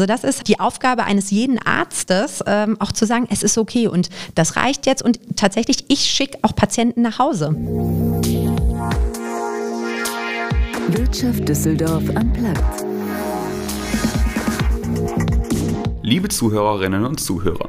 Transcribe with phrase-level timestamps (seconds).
[0.00, 3.86] Also das ist die Aufgabe eines jeden Arztes, ähm, auch zu sagen, es ist okay
[3.86, 7.54] und das reicht jetzt und tatsächlich, ich schicke auch Patienten nach Hause.
[10.88, 12.86] Wirtschaft Düsseldorf am Platz.
[16.00, 17.68] Liebe Zuhörerinnen und Zuhörer,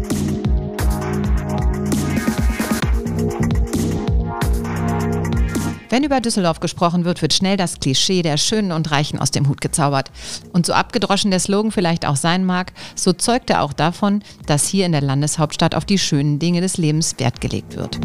[5.91, 9.49] Wenn über Düsseldorf gesprochen wird, wird schnell das Klischee der Schönen und Reichen aus dem
[9.49, 10.09] Hut gezaubert.
[10.53, 14.67] Und so abgedroschen der Slogan vielleicht auch sein mag, so zeugt er auch davon, dass
[14.67, 17.99] hier in der Landeshauptstadt auf die schönen Dinge des Lebens Wert gelegt wird.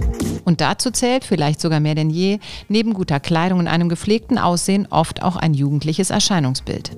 [0.46, 4.87] Und dazu zählt, vielleicht sogar mehr denn je, neben guter Kleidung und einem gepflegten Aussehen
[4.88, 6.92] oft auch ein jugendliches Erscheinungsbild.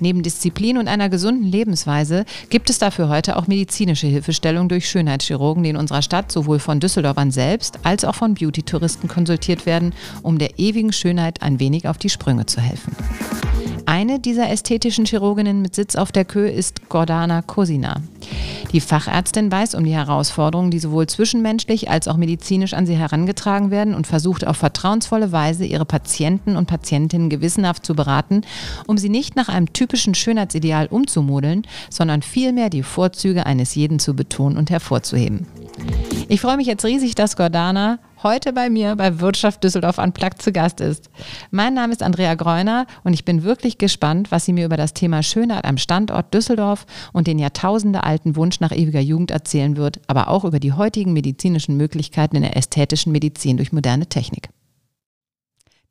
[0.00, 5.62] Neben Disziplin und einer gesunden Lebensweise gibt es dafür heute auch medizinische Hilfestellung durch Schönheitschirurgen,
[5.62, 10.38] die in unserer Stadt sowohl von Düsseldorfern selbst als auch von Beauty-Touristen konsultiert werden um
[10.38, 12.94] der ewigen Schönheit ein wenig auf die Sprünge zu helfen.
[13.86, 17.96] Eine dieser ästhetischen Chirurginnen mit Sitz auf der Kö ist Gordana Kosina.
[18.72, 23.70] Die Fachärztin weiß um die Herausforderungen, die sowohl zwischenmenschlich als auch medizinisch an sie herangetragen
[23.70, 28.42] werden und versucht auf vertrauensvolle Weise ihre Patienten und Patientinnen gewissenhaft zu beraten,
[28.86, 34.14] um sie nicht nach einem typischen Schönheitsideal umzumodeln, sondern vielmehr die Vorzüge eines jeden zu
[34.14, 35.46] betonen und hervorzuheben.
[36.28, 40.52] Ich freue mich jetzt riesig, dass Gordana heute bei mir bei Wirtschaft Düsseldorf Unplugged zu
[40.52, 41.10] Gast ist.
[41.50, 44.94] Mein Name ist Andrea Greuner und ich bin wirklich gespannt, was sie mir über das
[44.94, 50.28] Thema Schönheit am Standort Düsseldorf und den jahrtausendealten Wunsch nach ewiger Jugend erzählen wird, aber
[50.28, 54.48] auch über die heutigen medizinischen Möglichkeiten in der ästhetischen Medizin durch moderne Technik.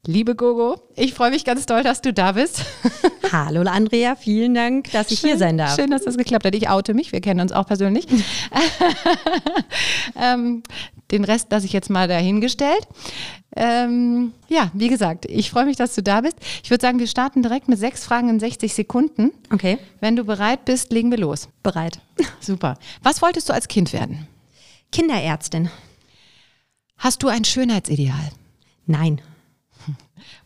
[0.08, 2.66] Liebe Gogo, ich freue mich ganz doll, dass du da bist.
[3.32, 5.76] Hallo Andrea, vielen Dank, dass ich schön, hier sein darf.
[5.76, 6.56] Schön, dass das geklappt hat.
[6.56, 8.08] Ich oute mich, wir kennen uns auch persönlich.
[10.20, 10.64] ähm,
[11.12, 12.88] den Rest lasse ich jetzt mal dahingestellt.
[13.56, 16.38] Ähm, ja, wie gesagt, ich freue mich, dass du da bist.
[16.64, 19.32] Ich würde sagen, wir starten direkt mit sechs Fragen in 60 Sekunden.
[19.52, 19.78] Okay.
[20.00, 21.50] Wenn du bereit bist, legen wir los.
[21.64, 22.00] Bereit.
[22.40, 22.78] Super.
[23.04, 24.28] Was wolltest du als Kind werden?
[24.92, 25.70] Kinderärztin.
[26.98, 28.32] Hast du ein Schönheitsideal?
[28.86, 29.22] Nein.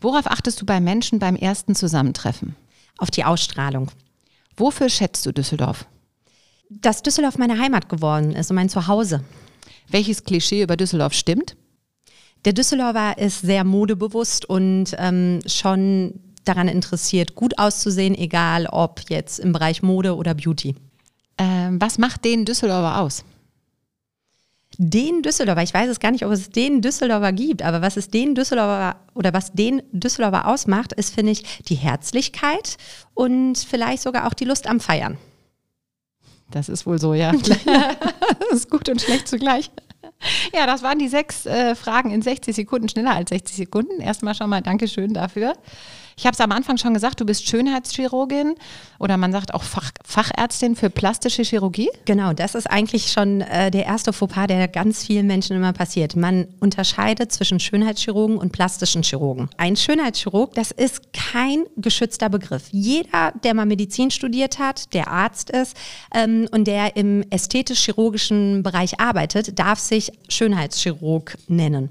[0.00, 2.56] Worauf achtest du bei Menschen beim ersten Zusammentreffen?
[2.98, 3.90] Auf die Ausstrahlung.
[4.56, 5.86] Wofür schätzt du Düsseldorf?
[6.70, 9.22] Dass Düsseldorf meine Heimat geworden ist und mein Zuhause.
[9.88, 11.56] Welches Klischee über Düsseldorf stimmt?
[12.44, 19.40] Der Düsseldorfer ist sehr modebewusst und ähm, schon daran interessiert, gut auszusehen, egal ob jetzt
[19.40, 20.76] im Bereich Mode oder Beauty.
[21.38, 23.24] Ähm, was macht den Düsseldorfer aus?
[24.78, 28.10] den Düsseldorfer, ich weiß es gar nicht, ob es den Düsseldorfer gibt, aber was es
[28.10, 32.76] den Düsseldorfer oder was den Düsseldorfer ausmacht, ist, finde ich, die Herzlichkeit
[33.14, 35.16] und vielleicht sogar auch die Lust am Feiern.
[36.50, 37.32] Das ist wohl so, ja.
[38.38, 39.70] das ist gut und schlecht zugleich.
[40.54, 44.00] Ja, das waren die sechs äh, Fragen in 60 Sekunden, schneller als 60 Sekunden.
[44.00, 45.52] Erstmal schon mal Dankeschön dafür.
[46.18, 48.54] Ich habe es am Anfang schon gesagt, du bist Schönheitschirurgin
[48.98, 51.90] oder man sagt auch Fach, Fachärztin für plastische Chirurgie.
[52.06, 56.16] Genau, das ist eigentlich schon äh, der erste Fauxpas, der ganz vielen Menschen immer passiert.
[56.16, 59.50] Man unterscheidet zwischen Schönheitschirurgen und plastischen Chirurgen.
[59.58, 62.68] Ein Schönheitschirurg, das ist kein geschützter Begriff.
[62.70, 65.76] Jeder, der mal Medizin studiert hat, der Arzt ist
[66.14, 71.90] ähm, und der im ästhetisch-chirurgischen Bereich arbeitet, darf sich Schönheitschirurg nennen.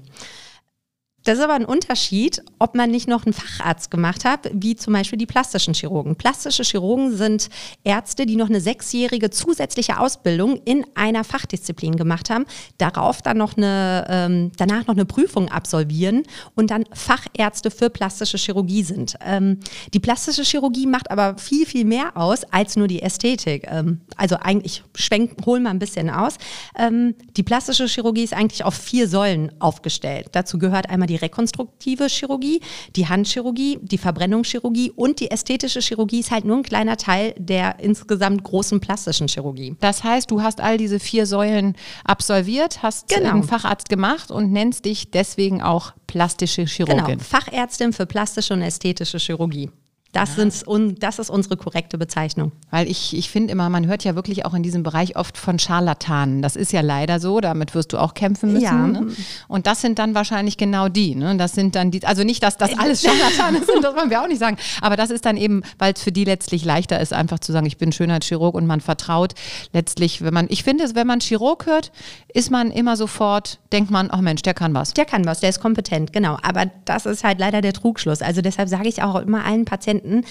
[1.26, 4.92] Das ist aber ein Unterschied, ob man nicht noch einen Facharzt gemacht hat, wie zum
[4.92, 6.14] Beispiel die plastischen Chirurgen.
[6.14, 7.48] Plastische Chirurgen sind
[7.82, 12.46] Ärzte, die noch eine sechsjährige zusätzliche Ausbildung in einer Fachdisziplin gemacht haben,
[12.78, 16.22] darauf dann noch eine, ähm, danach noch eine Prüfung absolvieren
[16.54, 19.16] und dann Fachärzte für plastische Chirurgie sind.
[19.20, 19.58] Ähm,
[19.94, 23.66] die plastische Chirurgie macht aber viel, viel mehr aus als nur die Ästhetik.
[23.68, 26.36] Ähm, also eigentlich schwenk, holen wir ein bisschen aus.
[26.78, 30.28] Die plastische Chirurgie ist eigentlich auf vier Säulen aufgestellt.
[30.32, 32.60] Dazu gehört einmal die die rekonstruktive Chirurgie,
[32.94, 37.80] die Handchirurgie, die Verbrennungschirurgie und die ästhetische Chirurgie ist halt nur ein kleiner Teil der
[37.80, 39.76] insgesamt großen plastischen Chirurgie.
[39.80, 41.74] Das heißt, du hast all diese vier Säulen
[42.04, 43.30] absolviert, hast genau.
[43.30, 47.04] einen Facharzt gemacht und nennst dich deswegen auch plastische Chirurgin.
[47.04, 49.70] Genau, Fachärztin für plastische und ästhetische Chirurgie.
[50.16, 50.48] Das, ja.
[50.48, 52.52] sind, das ist unsere korrekte Bezeichnung.
[52.70, 55.58] Weil ich, ich finde immer, man hört ja wirklich auch in diesem Bereich oft von
[55.58, 56.40] Scharlatanen.
[56.40, 58.64] Das ist ja leider so, damit wirst du auch kämpfen müssen.
[58.64, 58.86] Ja.
[58.86, 59.08] Ne?
[59.46, 61.14] Und das sind dann wahrscheinlich genau die.
[61.14, 61.36] Ne?
[61.36, 64.28] Das sind dann die, also nicht, dass das alles Scharlatane sind, das wollen wir auch
[64.28, 64.56] nicht sagen.
[64.80, 67.66] Aber das ist dann eben, weil es für die letztlich leichter ist, einfach zu sagen,
[67.66, 69.34] ich bin Schönheitschirurg und man vertraut
[69.74, 71.92] letztlich, wenn man, ich finde, wenn man Chirurg hört,
[72.32, 74.94] ist man immer sofort, denkt man, ach oh Mensch, der kann was.
[74.94, 76.38] Der kann was, der ist kompetent, genau.
[76.42, 78.22] Aber das ist halt leider der Trugschluss.
[78.22, 80.24] Also deshalb sage ich auch immer allen Patienten, Patienten,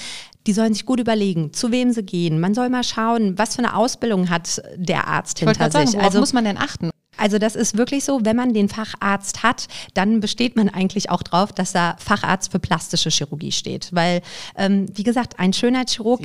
[0.47, 2.39] die sollen sich gut überlegen, zu wem sie gehen.
[2.39, 5.87] Man soll mal schauen, was für eine Ausbildung hat der Arzt Ich hinter gerade sagen,
[5.87, 5.99] sich.
[5.99, 6.91] worauf muss man denn achten?
[7.17, 11.23] Also das ist wirklich so, wenn man den Facharzt hat, dann besteht man eigentlich auch
[11.23, 13.87] drauf, dass da Facharzt für plastische Chirurgie steht.
[13.93, 14.21] Weil,
[14.57, 16.19] ähm, wie gesagt, ein Schönheitschirurg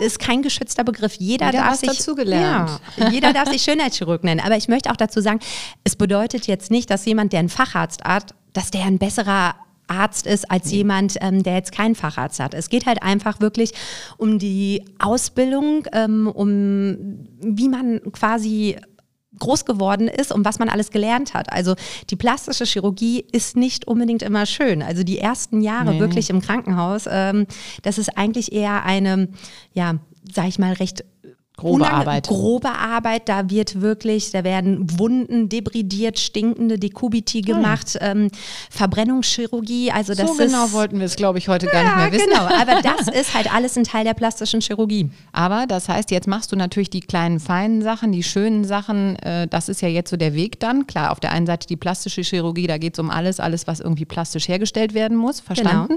[0.00, 1.14] ist kein geschützter Begriff.
[1.14, 2.80] Jeder Wieder darf sich dazugelernt.
[2.96, 4.40] Ja, jeder darf sich Schönheitschirurg nennen.
[4.40, 5.40] Aber ich möchte auch dazu sagen,
[5.82, 9.56] es bedeutet jetzt nicht, dass jemand, der einen Facharzt hat, dass der ein besserer
[9.88, 12.54] Arzt ist als jemand, ähm, der jetzt keinen Facharzt hat.
[12.54, 13.72] Es geht halt einfach wirklich
[14.16, 18.76] um die Ausbildung, ähm, um wie man quasi
[19.38, 21.52] groß geworden ist und was man alles gelernt hat.
[21.52, 21.74] Also
[22.10, 24.82] die plastische Chirurgie ist nicht unbedingt immer schön.
[24.82, 26.00] Also die ersten Jahre Nee.
[26.00, 27.46] wirklich im Krankenhaus, ähm,
[27.82, 29.28] das ist eigentlich eher eine,
[29.72, 29.96] ja,
[30.32, 31.04] sag ich mal, recht
[31.56, 32.28] Grobe unange- Arbeit.
[32.28, 38.30] Grobe Arbeit, da wird wirklich, da werden Wunden debridiert, stinkende Dekubiti gemacht, ähm,
[38.70, 41.96] Verbrennungschirurgie, also das so ist genau wollten wir es, glaube ich, heute gar nicht ja,
[41.96, 42.28] mehr wissen.
[42.28, 45.08] genau, aber das ist halt alles ein Teil der plastischen Chirurgie.
[45.32, 49.16] Aber das heißt, jetzt machst du natürlich die kleinen, feinen Sachen, die schönen Sachen.
[49.16, 50.86] Äh, das ist ja jetzt so der Weg dann.
[50.86, 53.80] Klar, auf der einen Seite die plastische Chirurgie, da geht es um alles, alles, was
[53.80, 55.40] irgendwie plastisch hergestellt werden muss.
[55.40, 55.96] Verstanden?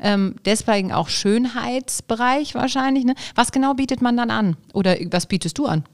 [0.00, 3.04] Ähm, deswegen auch Schönheitsbereich wahrscheinlich.
[3.04, 3.14] Ne?
[3.34, 4.56] Was genau bietet man dann an?
[4.72, 5.84] Oder was bietest du an?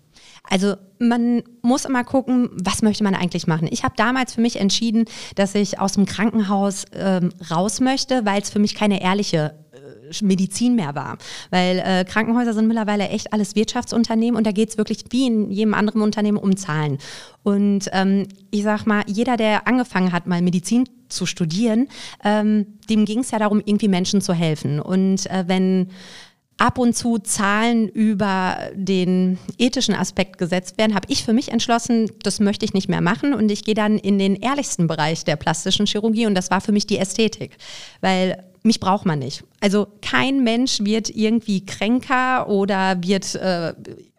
[0.48, 3.68] Also man muss immer gucken, was möchte man eigentlich machen.
[3.70, 5.04] Ich habe damals für mich entschieden,
[5.34, 10.24] dass ich aus dem Krankenhaus ähm, raus möchte, weil es für mich keine ehrliche äh,
[10.24, 11.18] Medizin mehr war.
[11.50, 15.50] Weil äh, Krankenhäuser sind mittlerweile echt alles Wirtschaftsunternehmen und da geht es wirklich wie in
[15.50, 16.98] jedem anderen Unternehmen um Zahlen.
[17.42, 21.88] Und ähm, ich sag mal, jeder, der angefangen hat, mal Medizin zu studieren,
[22.24, 24.80] ähm, dem ging es ja darum, irgendwie Menschen zu helfen.
[24.80, 25.88] Und äh, wenn
[26.58, 32.10] ab und zu Zahlen über den ethischen Aspekt gesetzt werden, habe ich für mich entschlossen,
[32.22, 35.36] das möchte ich nicht mehr machen und ich gehe dann in den ehrlichsten Bereich der
[35.36, 37.58] plastischen Chirurgie und das war für mich die Ästhetik,
[38.00, 39.44] weil mich braucht man nicht.
[39.60, 43.74] Also kein Mensch wird irgendwie kränker oder wird, äh,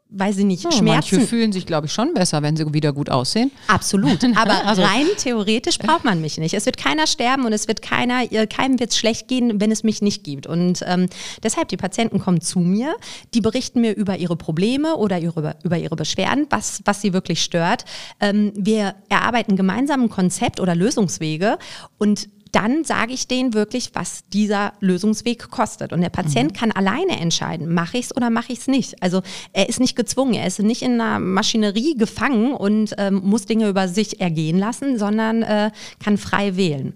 [0.09, 1.15] weiß ich nicht, Oh, Schmerzen.
[1.15, 3.51] Manche fühlen sich, glaube ich, schon besser, wenn sie wieder gut aussehen.
[3.67, 4.23] Absolut.
[4.35, 6.53] Aber Also- rein theoretisch braucht man mich nicht.
[6.53, 9.71] Es wird keiner sterben und es wird keiner, äh, keinem wird es schlecht gehen, wenn
[9.71, 10.47] es mich nicht gibt.
[10.47, 11.07] Und ähm,
[11.43, 12.95] deshalb, die Patienten kommen zu mir,
[13.33, 17.43] die berichten mir über ihre Probleme oder ihre, über ihre Beschwerden, was, was sie wirklich
[17.43, 17.83] stört.
[18.21, 21.57] Ähm, wir erarbeiten gemeinsam ein Konzept oder Lösungswege
[21.97, 25.93] und dann sage ich denen wirklich, was dieser Lösungsweg kostet.
[25.93, 29.01] Und der Patient kann alleine entscheiden, mache ich es oder mache ich es nicht.
[29.01, 29.21] Also
[29.53, 33.69] er ist nicht gezwungen, er ist nicht in einer Maschinerie gefangen und ähm, muss Dinge
[33.69, 35.71] über sich ergehen lassen, sondern äh,
[36.03, 36.93] kann frei wählen.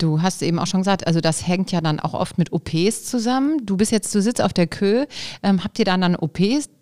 [0.00, 3.04] Du hast eben auch schon gesagt, also das hängt ja dann auch oft mit OPs
[3.04, 3.58] zusammen.
[3.66, 5.04] Du bist jetzt, du sitzt auf der Kö.
[5.42, 6.16] Ähm, habt ihr dann ein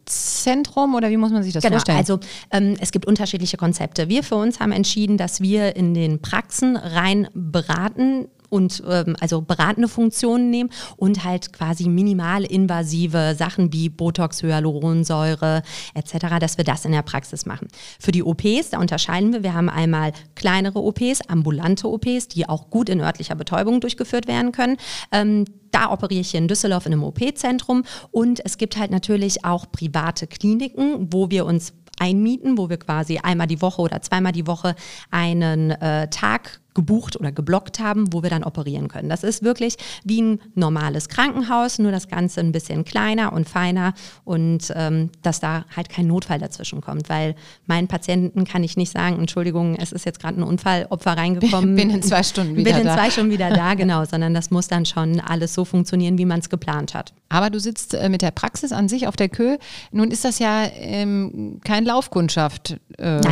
[0.09, 1.99] OP-Zentrum oder wie muss man sich das Genau, vorstellen?
[1.99, 2.19] also
[2.51, 4.09] ähm, es gibt unterschiedliche Konzepte.
[4.09, 9.43] Wir für uns haben entschieden, dass wir in den Praxen rein beraten und ähm, also
[9.43, 15.63] beratende Funktionen nehmen und halt quasi minimal invasive Sachen wie Botox, Hyaluronsäure
[15.95, 17.69] etc., dass wir das in der Praxis machen.
[18.01, 22.71] Für die OPs, da unterscheiden wir, wir haben einmal kleinere OPs, ambulante OPs, die auch
[22.71, 24.79] gut in örtlicher Betäubung durchgeführt werden können.
[25.13, 29.45] Ähm, da operiere ich hier in Düsseldorf in einem OP-Zentrum und es gibt halt natürlich
[29.45, 34.33] auch private Kliniken, wo wir uns einmieten, wo wir quasi einmal die Woche oder zweimal
[34.33, 34.75] die Woche
[35.11, 39.09] einen äh, Tag gebucht oder geblockt haben, wo wir dann operieren können.
[39.09, 43.95] Das ist wirklich wie ein normales Krankenhaus, nur das Ganze ein bisschen kleiner und feiner
[44.25, 47.35] und ähm, dass da halt kein Notfall dazwischen kommt, weil
[47.67, 51.75] meinen Patienten kann ich nicht sagen, Entschuldigung, es ist jetzt gerade ein Unfallopfer reingekommen.
[51.77, 52.95] Bin in zwei Stunden wieder Bin in da.
[52.95, 56.39] zwei Stunden wieder da, genau, sondern das muss dann schon alles so funktionieren, wie man
[56.39, 57.13] es geplant hat.
[57.29, 59.57] Aber du sitzt äh, mit der Praxis an sich auf der Kö.
[59.91, 63.23] Nun ist das ja ähm, kein Laufkundschaft äh, äh,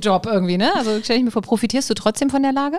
[0.00, 0.74] Job irgendwie, ne?
[0.74, 2.78] Also stelle ich mir vor, profitierst du trotzdem von der Lage?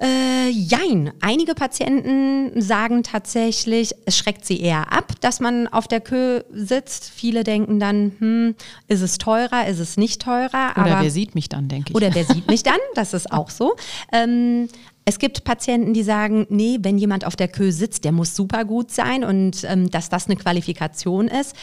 [0.00, 1.12] Äh, jein.
[1.20, 7.10] Einige Patienten sagen tatsächlich, es schreckt sie eher ab, dass man auf der Kö sitzt.
[7.12, 8.54] Viele denken dann, hm,
[8.86, 10.72] ist es teurer, ist es nicht teurer?
[10.76, 11.96] Oder aber wer sieht mich dann, denke ich.
[11.96, 12.78] oder wer sieht mich dann?
[12.94, 13.74] Das ist auch so.
[14.12, 14.68] Ähm,
[15.04, 18.64] es gibt Patienten, die sagen, nee, wenn jemand auf der Kö sitzt, der muss super
[18.64, 21.56] gut sein und ähm, dass das eine Qualifikation ist.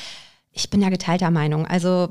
[0.55, 1.65] Ich bin da geteilter Meinung.
[1.65, 2.07] Also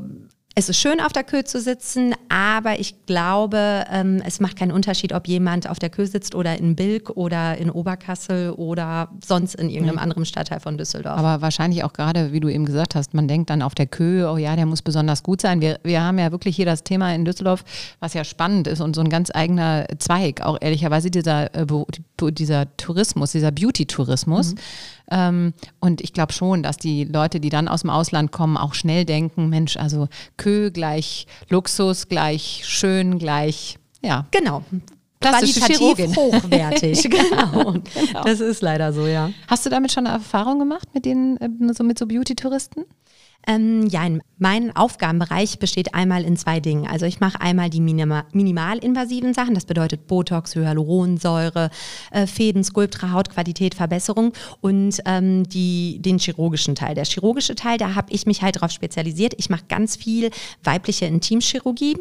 [0.57, 4.71] es ist schön, auf der Kö zu sitzen, aber ich glaube, ähm, es macht keinen
[4.71, 9.57] Unterschied, ob jemand auf der Kö sitzt oder in Bilk oder in Oberkassel oder sonst
[9.57, 11.19] in irgendeinem anderen Stadtteil von Düsseldorf.
[11.19, 14.31] Aber wahrscheinlich auch gerade, wie du eben gesagt hast, man denkt dann auf der Kö,
[14.31, 15.61] oh ja, der muss besonders gut sein.
[15.61, 17.65] Wir, wir haben ja wirklich hier das Thema in Düsseldorf,
[17.99, 21.67] was ja spannend ist und so ein ganz eigener Zweig, auch ehrlicherweise dieser, äh,
[22.31, 24.53] dieser Tourismus, dieser Beauty-Tourismus.
[24.53, 24.59] Ähm,
[25.11, 29.05] und ich glaube schon, dass die Leute, die dann aus dem Ausland kommen, auch schnell
[29.05, 34.63] denken, Mensch, also Kö gleich Luxus, gleich schön, gleich, ja, genau.
[35.21, 37.03] Plastische qualitativ hochwertig.
[37.11, 37.73] genau.
[37.73, 38.25] Genau.
[38.25, 39.31] Das ist leider so, ja.
[39.49, 42.85] Hast du damit schon eine Erfahrung gemacht mit den, äh, so mit so Beauty-Touristen?
[43.47, 44.09] Ähm, ja,
[44.39, 46.87] mein Aufgabenbereich besteht einmal in zwei Dingen.
[46.87, 51.71] Also ich mache einmal die minima minimalinvasiven Sachen, das bedeutet Botox, Hyaluronsäure,
[52.11, 56.95] äh, Fäden, Skulptra, Hautqualität, Verbesserung und ähm, die, den chirurgischen Teil.
[56.95, 59.35] Der chirurgische Teil, da habe ich mich halt darauf spezialisiert.
[59.39, 60.31] Ich mache ganz viel
[60.63, 61.97] weibliche Intimchirurgie.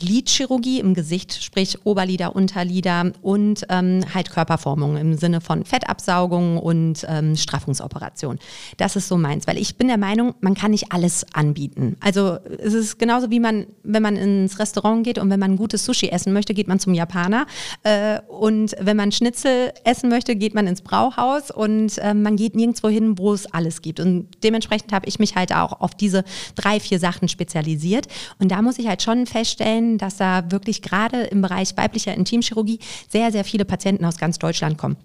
[0.00, 7.06] Lidchirurgie im Gesicht, sprich Oberlider, Unterlider und ähm, halt Körperformung im Sinne von Fettabsaugung und
[7.08, 8.38] ähm, Straffungsoperation.
[8.76, 11.96] Das ist so meins, weil ich bin der Meinung, man kann nicht alles anbieten.
[12.00, 15.84] Also es ist genauso wie man, wenn man ins Restaurant geht und wenn man gutes
[15.84, 17.46] Sushi essen möchte, geht man zum Japaner
[17.82, 22.54] äh, und wenn man Schnitzel essen möchte, geht man ins Brauhaus und äh, man geht
[22.54, 24.00] nirgendwo hin, wo es alles gibt.
[24.00, 26.24] Und dementsprechend habe ich mich halt auch auf diese
[26.54, 31.22] drei, vier Sachen spezialisiert und da muss ich halt schon feststellen, dass da wirklich gerade
[31.24, 34.96] im Bereich weiblicher Intimchirurgie sehr, sehr viele Patienten aus ganz Deutschland kommen.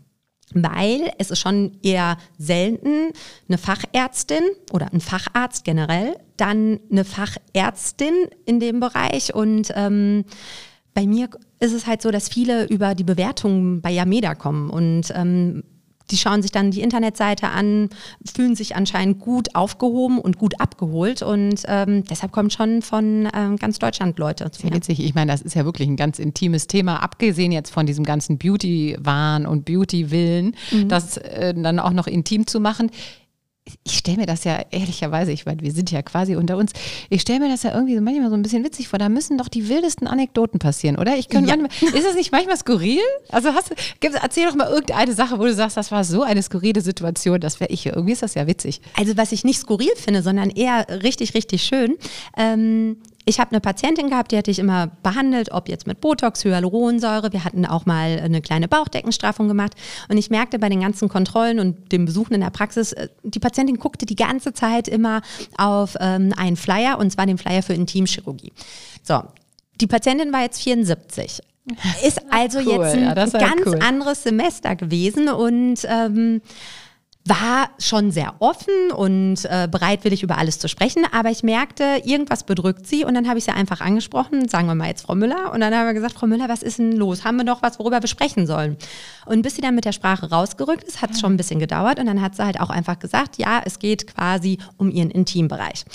[0.54, 3.14] Weil es ist schon eher selten
[3.48, 8.14] eine Fachärztin oder ein Facharzt generell, dann eine Fachärztin
[8.46, 10.26] in dem Bereich und ähm,
[10.94, 15.14] bei mir ist es halt so, dass viele über die Bewertungen bei Yameda kommen und
[15.16, 15.64] ähm,
[16.10, 17.90] die schauen sich dann die Internetseite an,
[18.34, 23.58] fühlen sich anscheinend gut aufgehoben und gut abgeholt und ähm, deshalb kommen schon von ähm,
[23.58, 24.74] ganz Deutschland Leute zu mir.
[24.74, 25.00] witzig.
[25.00, 28.38] Ich meine, das ist ja wirklich ein ganz intimes Thema, abgesehen jetzt von diesem ganzen
[28.38, 30.56] Beauty-Wahn und Beauty-Willen,
[30.88, 32.92] das äh, dann auch noch intim zu machen.
[33.84, 36.72] Ich stelle mir das ja ehrlicherweise, ich meine, wir sind ja quasi unter uns,
[37.10, 39.00] ich stelle mir das ja irgendwie so manchmal so ein bisschen witzig vor.
[39.00, 41.18] Da müssen doch die wildesten Anekdoten passieren, oder?
[41.18, 41.58] Ich könnte Ja.
[41.58, 43.00] manchmal, ist das nicht manchmal skurril?
[43.30, 46.82] Also hast erzähl doch mal irgendeine Sache, wo du sagst, das war so eine skurrile
[46.82, 47.86] Situation, das wäre ich.
[47.86, 48.82] Irgendwie ist das ja witzig.
[48.98, 51.96] Also was ich nicht skurril finde, sondern eher richtig, richtig schön.
[52.38, 56.44] Ähm, ich habe eine Patientin gehabt, die hatte ich immer behandelt, ob jetzt mit Botox,
[56.44, 57.32] Hyaluronsäure.
[57.32, 59.74] Wir hatten auch mal eine kleine Bauchdeckenstraffung gemacht.
[60.10, 63.40] Und ich merkte bei den ganzen Kontrollen und dem Besuchen in der Praxis, äh, die
[63.40, 65.22] Patientin guckte die ganze Zeit immer
[65.58, 68.54] auf ähm, einen Flyer, und zwar den Flyer für Intimchirurgie.
[69.04, 69.22] So,
[69.80, 71.42] die Patientin war jetzt 74.
[72.04, 73.80] Ist also Cool, jetzt ein ja, ganz cool.
[73.82, 76.42] anderes Semester gewesen und ähm,
[77.26, 82.44] war schon sehr offen und äh, bereitwillig über alles zu sprechen, aber ich merkte, irgendwas
[82.44, 85.54] bedrückt sie und dann habe ich sie einfach angesprochen, sagen wir mal jetzt Frau Müller
[85.54, 87.24] und dann haben wir gesagt, Frau Müller, was ist denn los?
[87.24, 88.76] Haben wir noch was, worüber wir sprechen sollen?
[89.26, 92.00] Und bis sie dann mit der Sprache rausgerückt ist, hat es schon ein bisschen gedauert
[92.00, 95.86] und dann hat sie halt auch einfach gesagt, ja, es geht quasi um ihren Intimbereich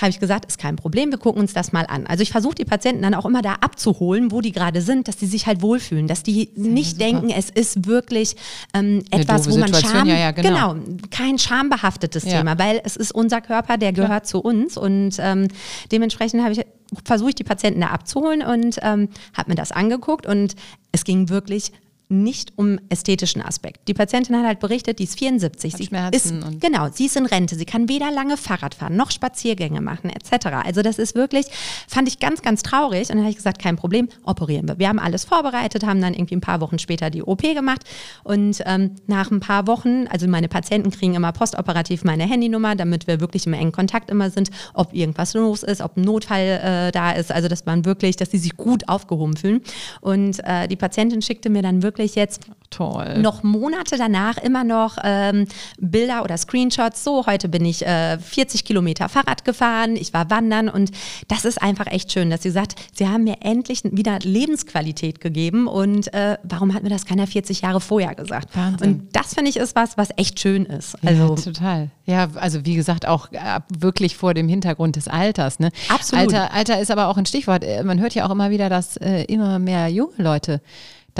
[0.00, 2.06] habe ich gesagt, ist kein Problem, wir gucken uns das mal an.
[2.06, 5.16] Also ich versuche die Patienten dann auch immer da abzuholen, wo die gerade sind, dass
[5.16, 8.36] die sich halt wohlfühlen, dass die nicht denken, es ist wirklich
[8.74, 10.76] ähm, etwas, wo man Situation, Scham, ja, ja, genau.
[11.10, 12.38] kein schambehaftetes Ja.
[12.38, 15.48] Thema, weil es ist unser Körper, der gehört zu uns und ähm,
[15.92, 16.64] dementsprechend habe ich
[17.04, 20.56] versuche ich die Patienten da abzuholen und ähm, habe mir das angeguckt und
[20.92, 21.72] es ging wirklich
[22.10, 23.86] nicht um ästhetischen Aspekt.
[23.86, 25.72] Die Patientin hat halt berichtet, die ist 74.
[25.72, 27.54] Hat sie Schmerzen ist, genau, sie ist in Rente.
[27.54, 30.46] Sie kann weder lange Fahrrad fahren, noch Spaziergänge machen, etc.
[30.64, 31.46] Also das ist wirklich,
[31.86, 33.10] fand ich ganz, ganz traurig.
[33.10, 34.78] Und dann habe ich gesagt, kein Problem, operieren wir.
[34.78, 37.82] Wir haben alles vorbereitet, haben dann irgendwie ein paar Wochen später die OP gemacht.
[38.24, 43.06] Und ähm, nach ein paar Wochen, also meine Patienten kriegen immer postoperativ meine Handynummer, damit
[43.06, 46.90] wir wirklich im engen Kontakt immer sind, ob irgendwas los ist, ob ein Notfall äh,
[46.90, 47.30] da ist.
[47.30, 49.60] Also dass man wirklich, dass sie sich gut aufgehoben fühlen.
[50.00, 52.40] Und äh, die Patientin schickte mir dann wirklich jetzt
[52.70, 53.18] Toll.
[53.18, 55.46] noch Monate danach immer noch ähm,
[55.78, 57.02] Bilder oder Screenshots.
[57.02, 60.92] So, heute bin ich äh, 40 Kilometer Fahrrad gefahren, ich war wandern und
[61.28, 65.66] das ist einfach echt schön, dass sie sagt, sie haben mir endlich wieder Lebensqualität gegeben
[65.66, 68.56] und äh, warum hat mir das keiner 40 Jahre vorher gesagt?
[68.56, 68.92] Wahnsinn.
[68.92, 70.96] Und das finde ich ist was, was echt schön ist.
[71.04, 71.90] Also ja, total.
[72.06, 75.58] Ja, also wie gesagt, auch äh, wirklich vor dem Hintergrund des Alters.
[75.58, 75.70] Ne?
[75.88, 76.32] Absolut.
[76.32, 77.64] Alter, Alter ist aber auch ein Stichwort.
[77.64, 80.60] Äh, Man hört ja auch immer wieder, dass äh, immer mehr junge Leute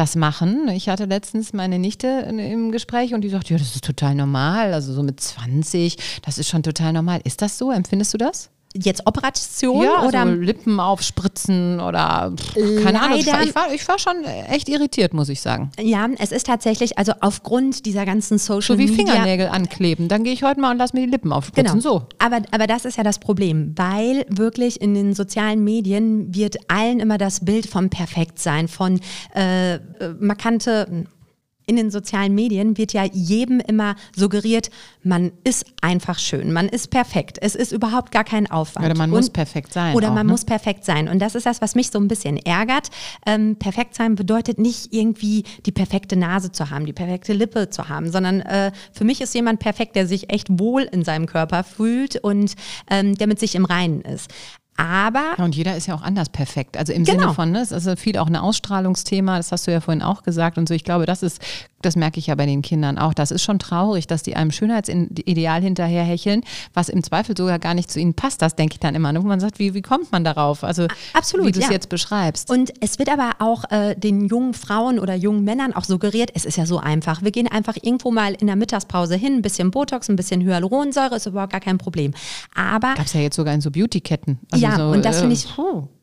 [0.00, 0.68] das machen.
[0.68, 4.72] Ich hatte letztens meine Nichte im Gespräch und die sagt, ja, das ist total normal.
[4.72, 7.20] Also so mit 20, das ist schon total normal.
[7.24, 7.70] Ist das so?
[7.70, 8.50] Empfindest du das?
[8.74, 13.18] Jetzt Operation ja, oder so Lippen aufspritzen oder pff, keine Ahnung.
[13.18, 15.72] Ich war, Leider- ich, war, ich war schon echt irritiert, muss ich sagen.
[15.80, 20.08] ja, es ist tatsächlich, also aufgrund dieser ganzen Social So wie Media Fingernägel ankleben.
[20.08, 21.80] Dann gehe ich heute mal und lass mir die Lippen aufspritzen.
[21.80, 22.06] So.
[22.18, 27.00] Aber, aber das ist ja das Problem, weil wirklich in den sozialen Medien wird allen
[27.00, 29.00] immer das Bild vom Perfektsein, von
[29.34, 29.78] äh, äh,
[30.20, 31.06] markante.
[31.70, 34.70] In den sozialen Medien wird ja jedem immer suggeriert,
[35.04, 38.86] man ist einfach schön, man ist perfekt, es ist überhaupt gar kein Aufwand.
[38.86, 40.32] Oder man muss perfekt sein Oder auch, man ne?
[40.32, 41.08] muss perfekt sein.
[41.08, 42.88] Und das ist das, was mich so ein bisschen ärgert.
[43.24, 47.88] Ähm, perfekt sein bedeutet nicht irgendwie die perfekte Nase zu haben, die perfekte Lippe zu
[47.88, 51.62] haben, sondern äh, für mich ist jemand perfekt, der sich echt wohl in seinem Körper
[51.62, 52.56] fühlt und
[52.90, 54.28] ähm, der mit sich im Reinen ist.
[54.80, 55.34] Aber.
[55.38, 56.76] Ja, und jeder ist ja auch anders perfekt.
[56.76, 57.20] Also im Genau.
[57.20, 60.22] Sinne von, ne, es ist viel auch ein Ausstrahlungsthema, das hast du ja vorhin auch
[60.22, 60.74] gesagt und so.
[60.74, 61.40] Ich glaube, das ist,
[61.82, 63.14] das merke ich ja bei den Kindern auch.
[63.14, 66.42] Das ist schon traurig, dass die einem Schönheitsideal hinterherhecheln,
[66.74, 68.42] was im Zweifel sogar gar nicht zu ihnen passt.
[68.42, 69.12] Das denke ich dann immer.
[69.12, 69.22] Ne?
[69.22, 70.64] Wo man sagt, wie, wie kommt man darauf?
[70.64, 71.72] Also, absolut, wie du es ja.
[71.72, 72.50] jetzt beschreibst.
[72.50, 76.44] Und es wird aber auch äh, den jungen Frauen oder jungen Männern auch suggeriert, es
[76.44, 77.22] ist ja so einfach.
[77.22, 81.16] Wir gehen einfach irgendwo mal in der Mittagspause hin, ein bisschen Botox, ein bisschen Hyaluronsäure,
[81.16, 82.12] ist überhaupt gar kein Problem.
[82.54, 84.38] Aber Gab es ja jetzt sogar in so Beauty-Ketten.
[84.50, 85.46] Also ja, so, und das äh, finde ich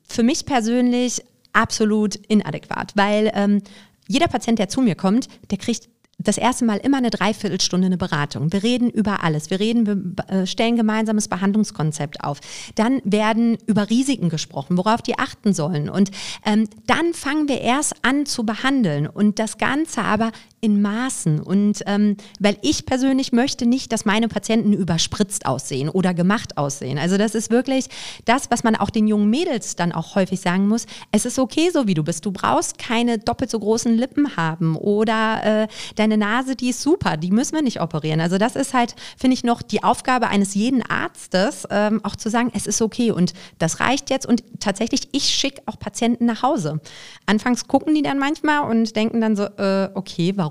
[0.10, 1.22] für mich persönlich
[1.54, 3.62] absolut inadäquat, weil ähm,
[4.08, 7.98] jeder Patient, der zu mir kommt, der kriegt das erste Mal immer eine Dreiviertelstunde eine
[7.98, 8.52] Beratung.
[8.52, 9.52] Wir reden über alles.
[9.52, 12.40] Wir reden, wir äh, stellen gemeinsames Behandlungskonzept auf.
[12.76, 15.90] Dann werden über Risiken gesprochen, worauf die achten sollen.
[15.90, 16.10] Und
[16.44, 19.06] ähm, dann fangen wir erst an zu behandeln.
[19.06, 21.40] Und das Ganze aber in Maßen.
[21.40, 26.98] Und ähm, weil ich persönlich möchte nicht, dass meine Patienten überspritzt aussehen oder gemacht aussehen.
[26.98, 27.88] Also das ist wirklich
[28.26, 30.88] das, was man auch den jungen Mädels dann auch häufig sagen muss.
[31.12, 32.26] Es ist okay, so wie du bist.
[32.26, 37.18] Du brauchst keine doppelt so großen Lippen haben oder äh, deine Nase, die ist super,
[37.18, 38.20] die müssen wir nicht operieren.
[38.20, 42.30] Also das ist halt, finde ich, noch die Aufgabe eines jeden Arztes, ähm, auch zu
[42.30, 44.26] sagen, es ist okay und das reicht jetzt.
[44.26, 46.82] Und tatsächlich, ich schicke auch Patienten nach Hause.
[47.28, 50.47] Anfangs gucken die dann manchmal und denken dann so, äh, okay, warum?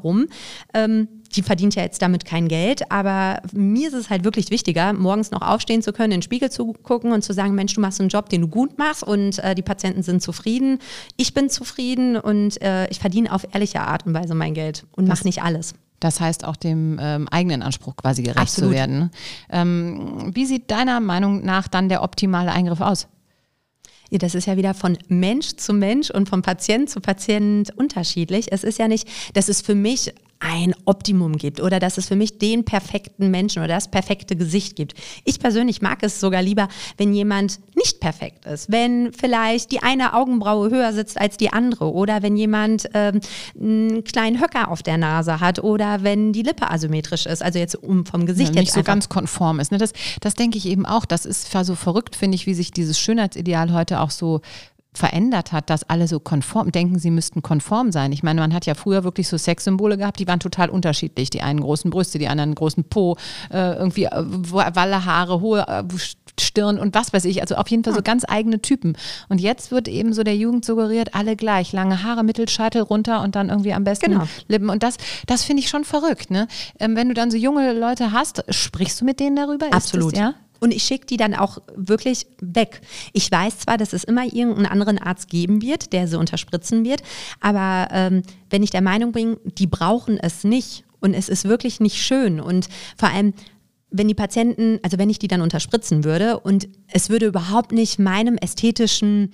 [0.74, 4.92] Ähm, die verdient ja jetzt damit kein Geld, aber mir ist es halt wirklich wichtiger,
[4.92, 7.80] morgens noch aufstehen zu können, in den Spiegel zu gucken und zu sagen, Mensch, du
[7.80, 10.78] machst einen Job, den du gut machst und äh, die Patienten sind zufrieden,
[11.16, 15.08] ich bin zufrieden und äh, ich verdiene auf ehrliche Art und Weise mein Geld und
[15.08, 15.74] mache nicht alles.
[16.00, 18.70] Das heißt auch dem ähm, eigenen Anspruch quasi gerecht Absolut.
[18.70, 19.10] zu werden.
[19.50, 23.08] Ähm, wie sieht deiner Meinung nach dann der optimale Eingriff aus?
[24.10, 28.52] Ja, das ist ja wieder von Mensch zu Mensch und von Patient zu Patient unterschiedlich.
[28.52, 32.16] Es ist ja nicht, dass es für mich ein Optimum gibt oder dass es für
[32.16, 34.94] mich den perfekten Menschen oder das perfekte Gesicht gibt.
[35.24, 40.14] Ich persönlich mag es sogar lieber, wenn jemand nicht perfekt ist, wenn vielleicht die eine
[40.14, 43.20] Augenbraue höher sitzt als die andere oder wenn jemand ähm,
[43.58, 47.74] einen kleinen Höcker auf der Nase hat oder wenn die Lippe asymmetrisch ist, also jetzt
[47.74, 49.72] um vom Gesicht Ja, jetzt nicht so ganz konform ist.
[49.72, 49.78] Ne?
[49.78, 51.04] Das, das denke ich eben auch.
[51.04, 54.42] Das ist so verrückt, finde ich, wie sich dieses Schönheitsideal heute auch so
[54.96, 58.12] verändert hat, dass alle so konform denken, sie müssten konform sein.
[58.12, 61.30] Ich meine, man hat ja früher wirklich so Sexsymbole gehabt, die waren total unterschiedlich.
[61.30, 63.16] Die einen großen Brüste, die anderen großen Po,
[63.50, 65.84] äh, irgendwie äh, Walle Haare, hohe äh,
[66.38, 67.40] Stirn und was weiß ich.
[67.40, 68.96] Also auf jeden Fall so ganz eigene Typen.
[69.28, 71.72] Und jetzt wird eben so der Jugend suggeriert, alle gleich.
[71.72, 74.24] Lange Haare, Mittelscheitel runter und dann irgendwie am besten Genau.
[74.48, 74.68] Lippen.
[74.68, 76.30] Und das, das finde ich schon verrückt.
[76.30, 76.46] Ne?
[76.78, 79.66] Ähm, wenn du dann so junge Leute hast, sprichst du mit denen darüber?
[79.72, 80.12] Absolut.
[80.12, 80.34] Das, ja?
[80.60, 82.80] Und ich schicke die dann auch wirklich weg.
[83.12, 87.02] Ich weiß zwar, dass es immer irgendeinen anderen Arzt geben wird, der sie unterspritzen wird,
[87.40, 91.80] aber ähm, wenn ich der Meinung bin, die brauchen es nicht und es ist wirklich
[91.80, 93.34] nicht schön und vor allem
[93.90, 97.98] wenn die Patienten, also wenn ich die dann unterspritzen würde und es würde überhaupt nicht
[97.98, 99.32] meinem ästhetischen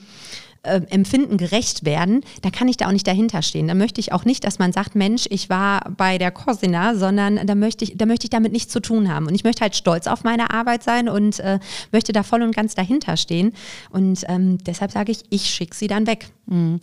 [0.64, 3.68] äh, Empfinden gerecht werden, da kann ich da auch nicht dahinter stehen.
[3.68, 7.46] Da möchte ich auch nicht, dass man sagt, Mensch, ich war bei der Corsina, sondern
[7.46, 9.26] da möchte ich, da möchte ich damit nichts zu tun haben.
[9.26, 11.58] Und ich möchte halt stolz auf meine Arbeit sein und äh,
[11.90, 13.52] möchte da voll und ganz dahinter stehen.
[13.90, 16.30] Und ähm, deshalb sage ich, ich schicke sie dann weg.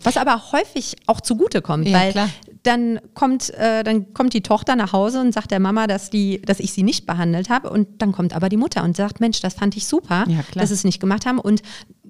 [0.03, 1.91] Was aber häufig auch zugute kommt, Mhm.
[1.91, 2.29] Ja, weil klar.
[2.63, 6.41] dann kommt, äh, dann kommt die Tochter nach Hause und sagt der Mama, dass, die,
[6.41, 7.69] dass ich sie nicht behandelt habe.
[7.69, 10.69] Und dann kommt aber die Mutter und sagt, Mensch, das fand ich super, Ja, dass
[10.69, 11.39] sie es nicht gemacht haben.
[11.39, 11.61] Und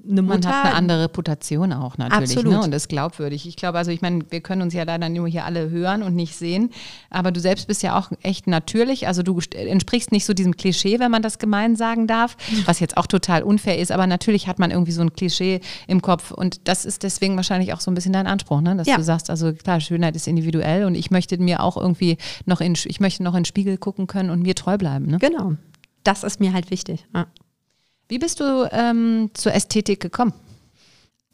[0.07, 2.53] eine Man Mutter, hat eine andere Reputation auch natürlich Absolut.
[2.53, 2.61] ne?
[2.63, 3.47] und ist glaubwürdig.
[3.47, 6.15] Ich glaube, also ich meine, wir können uns ja leider nur hier alle hören und
[6.15, 6.69] nicht sehen,
[7.09, 10.55] aber du selbst bist ja auch echt natürlich, also du st- entsprichst nicht so diesem
[10.57, 14.47] Klischee, wenn man das gemein sagen darf, was jetzt auch total unfair ist, aber natürlich
[14.47, 17.89] hat man irgendwie so ein Klischee im Kopf und das ist deswegen wahrscheinlich auch so
[17.91, 18.75] ein bisschen dein Anspruch, ne?
[18.75, 18.97] dass Ja.
[18.97, 22.73] du sagst, also klar, Schönheit ist individuell und ich möchte mir auch irgendwie noch in,
[22.85, 25.07] ich möchte noch in den Spiegel gucken können und mir treu bleiben.
[25.07, 25.17] Ne?
[25.19, 25.53] Genau.
[26.03, 27.05] Das ist mir halt wichtig.
[27.13, 27.27] Ja.
[28.09, 30.33] Wie bist du ähm, zur Ästhetik gekommen?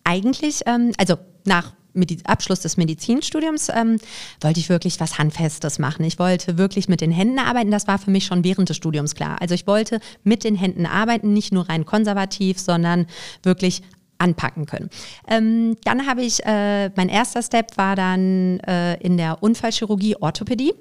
[0.04, 3.98] Eigentlich, ähm, also nach Medi Abschluss des Medizinstudiums ähm,
[4.42, 6.04] wollte ich wirklich was Handfestes machen.
[6.04, 7.72] Ich wollte wirklich mit den Händen arbeiten.
[7.72, 9.42] Das war für mich schon während des Studiums klar.
[9.42, 13.08] Also ich wollte mit den Händen arbeiten, nicht nur rein konservativ, sondern
[13.42, 13.82] wirklich
[14.18, 14.90] anpacken können.
[15.30, 20.74] Ähm, dann habe ich, äh, mein erster Step war dann äh, in der Unfallchirurgie Orthopädie.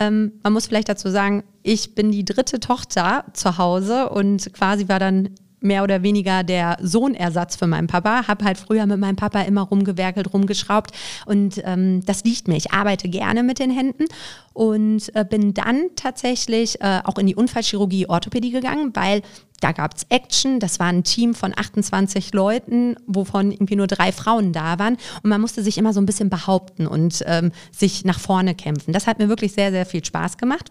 [0.00, 4.88] Ähm, man muss vielleicht dazu sagen, ich bin die dritte Tochter zu Hause und quasi
[4.88, 8.26] war dann mehr oder weniger der Sohnersatz für meinen Papa.
[8.28, 10.92] Habe halt früher mit meinem Papa immer rumgewerkelt, rumgeschraubt
[11.26, 12.56] und ähm, das liegt mir.
[12.56, 14.04] Ich arbeite gerne mit den Händen
[14.52, 19.22] und äh, bin dann tatsächlich äh, auch in die Unfallchirurgie Orthopädie gegangen, weil
[19.60, 20.58] da gab es Action.
[20.58, 24.96] Das war ein Team von 28 Leuten, wovon irgendwie nur drei Frauen da waren.
[25.22, 28.92] Und man musste sich immer so ein bisschen behaupten und ähm, sich nach vorne kämpfen.
[28.92, 30.70] Das hat mir wirklich sehr, sehr viel Spaß gemacht.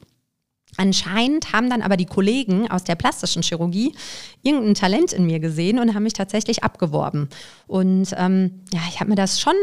[0.80, 3.94] Anscheinend haben dann aber die Kollegen aus der plastischen Chirurgie
[4.44, 7.28] irgendein Talent in mir gesehen und haben mich tatsächlich abgeworben.
[7.68, 9.56] Und ähm, ja, ich habe mir das schon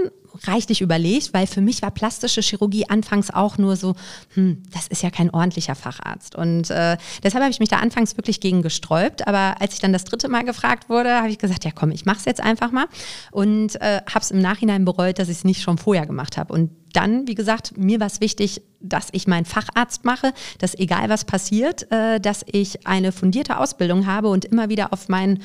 [0.45, 3.95] reichlich überlegt, weil für mich war plastische Chirurgie anfangs auch nur so,
[4.35, 6.35] hm, das ist ja kein ordentlicher Facharzt.
[6.35, 9.27] Und äh, deshalb habe ich mich da anfangs wirklich gegen gesträubt.
[9.27, 12.05] Aber als ich dann das dritte Mal gefragt wurde, habe ich gesagt, ja komm, ich
[12.05, 12.87] mache es jetzt einfach mal.
[13.31, 16.53] Und äh, habe es im Nachhinein bereut, dass ich es nicht schon vorher gemacht habe.
[16.53, 21.09] Und dann, wie gesagt, mir war es wichtig, dass ich meinen Facharzt mache, dass egal
[21.09, 25.43] was passiert, äh, dass ich eine fundierte Ausbildung habe und immer wieder auf meinen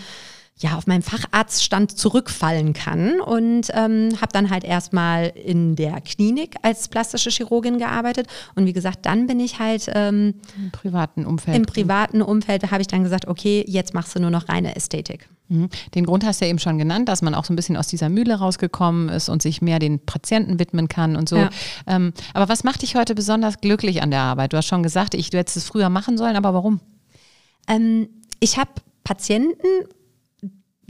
[0.62, 6.56] ja, auf meinen Facharztstand zurückfallen kann und ähm, habe dann halt erstmal in der Klinik
[6.62, 11.58] als plastische Chirurgin gearbeitet und wie gesagt, dann bin ich halt ähm, im privaten Umfeld.
[11.58, 15.28] Im privaten Umfeld habe ich dann gesagt, okay, jetzt machst du nur noch reine Ästhetik.
[15.52, 15.70] Mhm.
[15.96, 17.88] Den Grund hast du ja eben schon genannt, dass man auch so ein bisschen aus
[17.88, 21.38] dieser Mühle rausgekommen ist und sich mehr den Patienten widmen kann und so.
[21.38, 21.50] Ja.
[21.88, 24.54] Ähm, aber was macht dich heute besonders glücklich an der Arbeit?
[24.54, 26.80] Du hast schon gesagt, ich, du hättest es früher machen sollen, aber warum?
[27.68, 28.08] Ähm,
[28.40, 28.72] ich habe
[29.04, 29.68] Patienten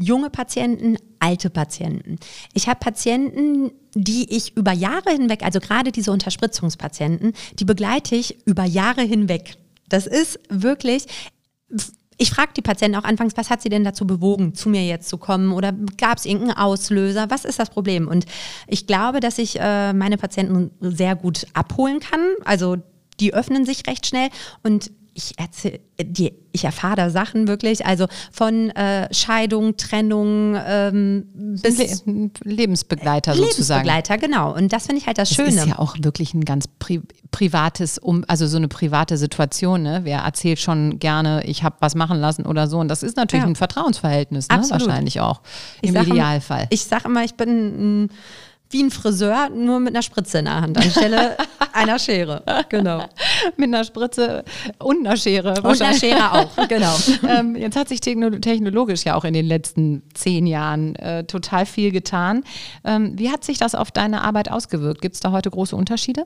[0.01, 2.17] junge Patienten, alte Patienten.
[2.53, 8.45] Ich habe Patienten, die ich über Jahre hinweg, also gerade diese Unterspritzungspatienten, die begleite ich
[8.45, 9.55] über Jahre hinweg.
[9.87, 11.05] Das ist wirklich,
[12.17, 15.09] ich frage die Patienten auch anfangs, was hat sie denn dazu bewogen, zu mir jetzt
[15.09, 17.29] zu kommen oder gab es irgendeinen Auslöser?
[17.29, 18.07] Was ist das Problem?
[18.07, 18.25] Und
[18.67, 22.21] ich glaube, dass ich äh, meine Patienten sehr gut abholen kann.
[22.45, 22.77] Also
[23.19, 24.29] die öffnen sich recht schnell
[24.63, 25.79] und ich erzähle,
[26.53, 33.85] ich erfahre da Sachen wirklich, also von äh, Scheidung, Trennung ähm, bis Le Lebensbegleiter sozusagen.
[33.85, 34.55] Lebensbegleiter, genau.
[34.55, 35.51] Und das finde ich halt das, das Schöne.
[35.51, 39.83] Das ist ja auch wirklich ein ganz pri privates, um, also so eine private Situation.
[39.83, 40.01] Ne?
[40.03, 42.79] Wer erzählt schon gerne, ich habe was machen lassen oder so.
[42.79, 43.49] Und das ist natürlich ja.
[43.49, 44.61] ein Vertrauensverhältnis, ne?
[44.69, 45.41] wahrscheinlich auch
[45.81, 46.67] im ich Idealfall.
[46.69, 48.09] ich sage immer, ich bin ein
[48.71, 51.37] wie ein Friseur, nur mit einer Spritze in der Hand anstelle
[51.73, 52.43] einer Schere.
[52.69, 53.05] Genau.
[53.57, 54.43] mit einer Spritze
[54.79, 55.61] und einer Schere.
[55.61, 56.95] Und einer Schere auch, genau.
[57.27, 61.91] ähm, jetzt hat sich technologisch ja auch in den letzten zehn Jahren äh, total viel
[61.91, 62.43] getan.
[62.83, 65.01] Ähm, wie hat sich das auf deine Arbeit ausgewirkt?
[65.01, 66.25] Gibt es da heute große Unterschiede?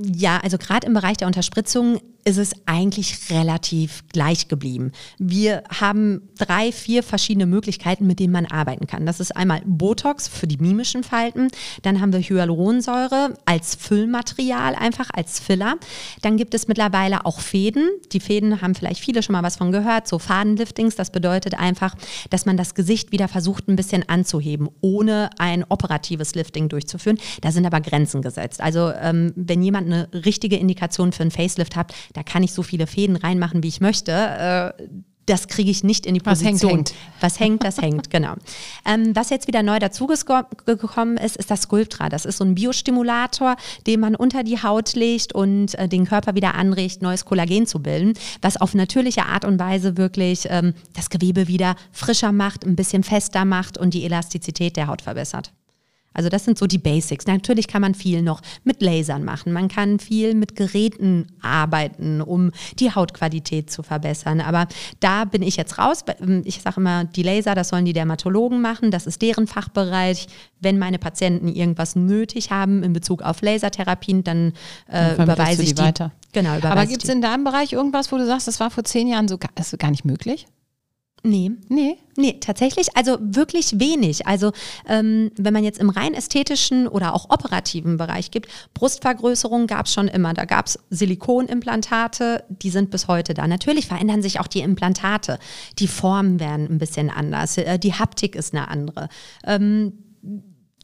[0.00, 4.92] Ja, also gerade im Bereich der Unterspritzung ist es eigentlich relativ gleich geblieben.
[5.18, 9.06] Wir haben drei, vier verschiedene Möglichkeiten, mit denen man arbeiten kann.
[9.06, 11.48] Das ist einmal Botox für die mimischen Falten,
[11.82, 15.76] dann haben wir Hyaluronsäure als Füllmaterial, einfach als Filler.
[16.20, 17.88] Dann gibt es mittlerweile auch Fäden.
[18.12, 20.96] Die Fäden haben vielleicht viele schon mal was von gehört, so Fadenliftings.
[20.96, 21.94] Das bedeutet einfach,
[22.28, 27.18] dass man das Gesicht wieder versucht, ein bisschen anzuheben, ohne ein operatives Lifting durchzuführen.
[27.40, 28.60] Da sind aber Grenzen gesetzt.
[28.60, 32.62] Also ähm, wenn jemand eine richtige Indikation für ein Facelift hat, da kann ich so
[32.62, 34.12] viele Fäden reinmachen, wie ich möchte.
[34.78, 34.84] Äh,
[35.28, 36.54] das kriege ich nicht in die Position.
[36.54, 36.94] Was hängt, hängt.
[37.20, 38.34] Was hängt, das hängt, genau.
[38.86, 42.08] Ähm, was jetzt wieder neu dazugekommen ist, ist das Sculptra.
[42.08, 46.34] Das ist so ein Biostimulator, den man unter die Haut legt und äh, den Körper
[46.34, 51.10] wieder anregt, neues Kollagen zu bilden, was auf natürliche Art und Weise wirklich ähm, das
[51.10, 55.52] Gewebe wieder frischer macht, ein bisschen fester macht und die Elastizität der Haut verbessert.
[56.14, 57.26] Also das sind so die Basics.
[57.26, 59.52] Natürlich kann man viel noch mit Lasern machen.
[59.52, 64.40] Man kann viel mit Geräten arbeiten, um die Hautqualität zu verbessern.
[64.40, 64.66] Aber
[65.00, 66.04] da bin ich jetzt raus.
[66.44, 68.90] Ich sage immer, die Laser, das sollen die Dermatologen machen.
[68.90, 70.26] Das ist deren Fachbereich.
[70.60, 74.48] Wenn meine Patienten irgendwas nötig haben in Bezug auf Lasertherapien, dann,
[74.88, 76.10] äh, dann überweise ich die, weiter.
[76.32, 78.82] Genau, überweise Aber gibt es in deinem Bereich irgendwas, wo du sagst, das war vor
[78.82, 80.46] zehn Jahren so gar nicht möglich?
[81.22, 81.50] Nee.
[81.68, 81.98] Nee?
[82.16, 84.26] Nee, tatsächlich, also wirklich wenig.
[84.26, 84.52] Also
[84.88, 89.92] ähm, wenn man jetzt im rein ästhetischen oder auch operativen Bereich gibt, Brustvergrößerung gab es
[89.92, 90.34] schon immer.
[90.34, 93.46] Da gab es Silikonimplantate, die sind bis heute da.
[93.46, 95.38] Natürlich verändern sich auch die Implantate.
[95.78, 97.58] Die Formen werden ein bisschen anders.
[97.58, 99.08] Äh, die Haptik ist eine andere.
[99.44, 99.92] Ähm,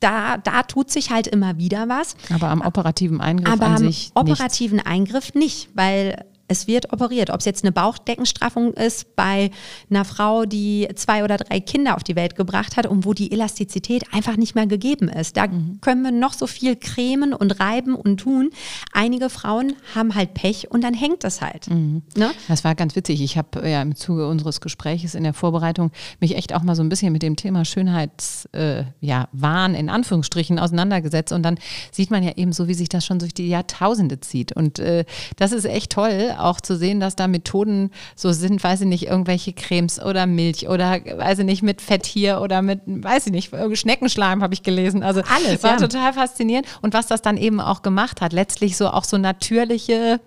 [0.00, 2.16] da, da tut sich halt immer wieder was.
[2.32, 4.90] Aber am operativen Eingriff Aber an sich am operativen nichts.
[4.90, 7.30] Eingriff nicht, weil es wird operiert.
[7.30, 9.50] Ob es jetzt eine Bauchdeckenstraffung ist bei
[9.90, 13.32] einer Frau, die zwei oder drei Kinder auf die Welt gebracht hat und wo die
[13.32, 15.36] Elastizität einfach nicht mehr gegeben ist.
[15.36, 15.78] Da mhm.
[15.80, 18.50] können wir noch so viel cremen und reiben und tun.
[18.92, 21.68] Einige Frauen haben halt Pech und dann hängt das halt.
[21.70, 22.02] Mhm.
[22.16, 22.30] Ne?
[22.48, 23.22] Das war ganz witzig.
[23.22, 26.82] Ich habe ja im Zuge unseres Gesprächs in der Vorbereitung mich echt auch mal so
[26.82, 29.28] ein bisschen mit dem Thema Schönheitswahn äh, ja,
[29.66, 31.32] in Anführungsstrichen auseinandergesetzt.
[31.32, 31.58] Und dann
[31.90, 34.52] sieht man ja eben so, wie sich das schon durch die Jahrtausende zieht.
[34.52, 35.04] Und äh,
[35.36, 39.06] das ist echt toll auch zu sehen, dass da Methoden so sind, weiß ich nicht,
[39.06, 43.32] irgendwelche Cremes oder Milch oder weiß ich nicht, mit Fett hier oder mit, weiß ich
[43.32, 45.02] nicht, Schneckenschleim habe ich gelesen.
[45.02, 45.76] Also alles war ja.
[45.76, 46.66] total faszinierend.
[46.82, 50.20] Und was das dann eben auch gemacht hat, letztlich so auch so natürliche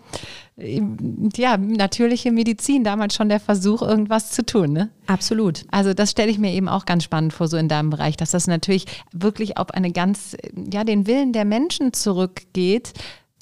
[0.60, 4.74] ja, natürliche Medizin, damals schon der Versuch, irgendwas zu tun.
[4.74, 4.89] Ne?
[5.06, 5.65] Absolut.
[5.70, 8.32] Also das stelle ich mir eben auch ganz spannend vor, so in deinem Bereich, dass
[8.32, 10.36] das natürlich wirklich auf eine ganz,
[10.74, 12.93] ja, den Willen der Menschen zurückgeht,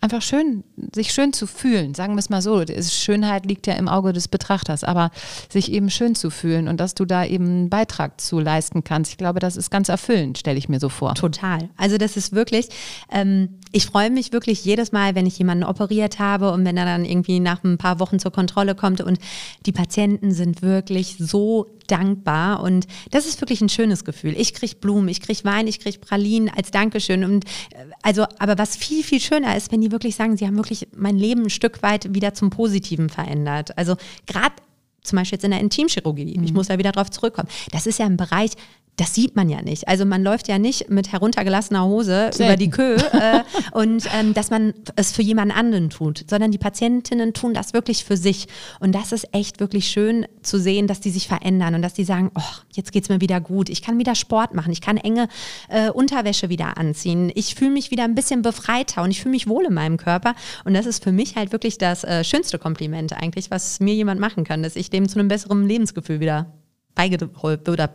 [0.05, 0.63] einfach schön,
[0.93, 2.63] sich schön zu fühlen, sagen wir es mal so.
[2.79, 5.09] Schönheit liegt ja im Auge des Betrachters, aber
[5.49, 9.11] sich eben schön zu fühlen und dass du da eben einen Beitrag zu leisten kannst.
[9.11, 11.15] Ich glaube, das ist ganz erfüllend, stelle ich mir so vor.
[11.15, 11.69] Total.
[11.75, 12.69] Also das ist wirklich,
[13.11, 16.85] ähm, ich freue mich wirklich jedes Mal, wenn ich jemanden operiert habe und wenn er
[16.85, 19.17] dann irgendwie nach ein paar Wochen zur Kontrolle kommt und
[19.65, 24.35] die Patienten sind wirklich so dankbar und das ist wirklich ein schönes Gefühl.
[24.37, 28.57] Ich kriege Blumen, ich kriege Wein, ich kriege Pralinen als Dankeschön und äh, also, aber
[28.57, 31.49] was viel, viel schöner ist, wenn die wirklich sagen, sie haben wirklich mein Leben ein
[31.49, 33.77] Stück weit wieder zum Positiven verändert.
[33.77, 33.95] Also
[34.25, 34.55] gerade
[35.01, 36.43] zum Beispiel jetzt in der Intimchirurgie, mhm.
[36.43, 37.49] ich muss da wieder drauf zurückkommen.
[37.71, 38.51] Das ist ja ein Bereich,
[38.97, 39.87] das sieht man ja nicht.
[39.87, 42.43] Also man läuft ja nicht mit heruntergelassener Hose Selten.
[42.43, 46.57] über die Kö äh, und ähm, dass man es für jemanden anderen tut, sondern die
[46.57, 48.47] Patientinnen tun das wirklich für sich.
[48.79, 52.05] Und das ist echt wirklich schön zu sehen, dass die sich verändern und dass die
[52.05, 52.41] sagen, oh,
[52.73, 55.27] jetzt geht's mir wieder gut, ich kann wieder Sport machen, ich kann enge
[55.69, 59.47] äh, Unterwäsche wieder anziehen, ich fühle mich wieder ein bisschen befreiter und ich fühle mich
[59.47, 60.35] wohl in meinem Körper.
[60.63, 64.21] Und das ist für mich halt wirklich das äh, schönste Kompliment eigentlich, was mir jemand
[64.21, 66.53] machen kann, dass ich dem zu einem besseren Lebensgefühl wieder
[66.95, 67.89] beigeholfen oder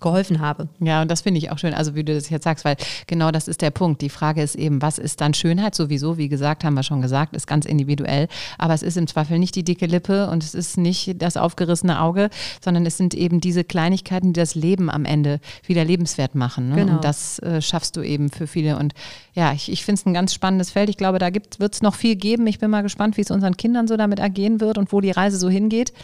[0.00, 0.68] geholfen habe.
[0.78, 3.30] Ja, und das finde ich auch schön, also wie du das jetzt sagst, weil genau
[3.30, 4.02] das ist der Punkt.
[4.02, 5.74] Die Frage ist eben, was ist dann Schönheit?
[5.74, 8.28] Sowieso, wie gesagt, haben wir schon gesagt, ist ganz individuell,
[8.58, 12.00] aber es ist im Zweifel nicht die dicke Lippe und es ist nicht das aufgerissene
[12.00, 12.28] Auge,
[12.62, 16.68] sondern es sind eben diese Kleinigkeiten, die das Leben am Ende wieder lebenswert machen.
[16.68, 16.76] Ne?
[16.76, 16.96] Genau.
[16.96, 18.78] Und das äh, schaffst du eben für viele.
[18.78, 18.92] Und
[19.32, 20.90] ja, ich, ich finde es ein ganz spannendes Feld.
[20.90, 22.46] Ich glaube, da wird es noch viel geben.
[22.46, 25.10] Ich bin mal gespannt, wie es unseren Kindern so damit ergehen wird und wo die
[25.10, 25.94] Reise so hingeht.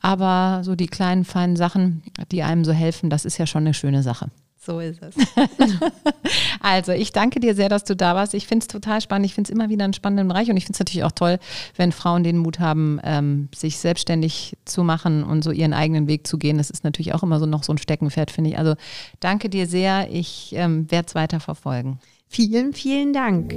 [0.00, 3.74] Aber so die kleinen, feinen Sachen, die einem so helfen, das ist ja schon eine
[3.74, 4.30] schöne Sache.
[4.62, 5.14] So ist es.
[6.60, 8.34] also, ich danke dir sehr, dass du da warst.
[8.34, 9.24] Ich finde es total spannend.
[9.24, 11.38] Ich finde es immer wieder einen spannenden Bereich und ich finde es natürlich auch toll,
[11.76, 16.26] wenn Frauen den Mut haben, ähm, sich selbstständig zu machen und so ihren eigenen Weg
[16.26, 16.58] zu gehen.
[16.58, 18.58] Das ist natürlich auch immer so noch so ein Steckenpferd, finde ich.
[18.58, 18.74] Also,
[19.18, 20.10] danke dir sehr.
[20.10, 21.98] Ich ähm, werde es weiter verfolgen.
[22.28, 23.54] Vielen, vielen Dank.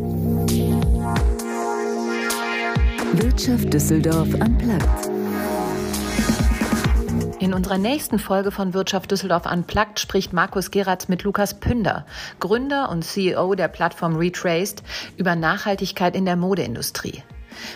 [3.13, 5.12] Wirtschaft Düsseldorf am Platz.
[7.43, 12.06] In unserer nächsten Folge von Wirtschaft Düsseldorf Unplugged spricht Markus Geratz mit Lukas Pünder,
[12.39, 14.82] Gründer und CEO der Plattform Retraced,
[15.17, 17.21] über Nachhaltigkeit in der Modeindustrie.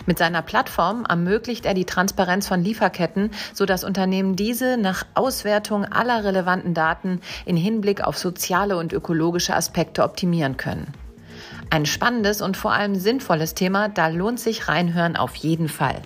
[0.06, 6.24] Mit seiner Plattform ermöglicht er die Transparenz von Lieferketten, sodass Unternehmen diese nach Auswertung aller
[6.24, 10.94] relevanten Daten in Hinblick auf soziale und ökologische Aspekte optimieren können.
[11.68, 16.00] Ein spannendes und vor allem sinnvolles Thema, da lohnt sich reinhören auf jeden Fall.